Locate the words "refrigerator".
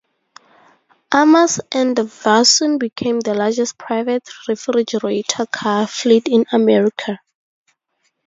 4.47-5.45